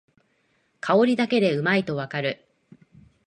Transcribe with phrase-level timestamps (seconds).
[0.79, 2.43] 香りだけでうまいとわかる